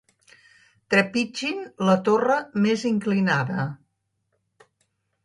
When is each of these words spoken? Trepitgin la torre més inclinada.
Trepitgin 0.93 1.61
la 1.89 1.95
torre 2.07 2.37
més 2.63 2.87
inclinada. 2.93 3.67